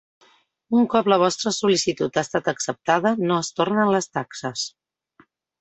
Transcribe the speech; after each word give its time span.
Un 0.79 0.87
cop 0.93 1.09
la 1.13 1.19
vostra 1.23 1.53
sol·licitud 1.57 2.17
ha 2.21 2.25
estat 2.29 2.49
acceptada, 2.53 3.13
no 3.29 3.39
es 3.45 3.53
retornen 3.53 3.95
les 3.97 4.13
taxes. 4.21 4.69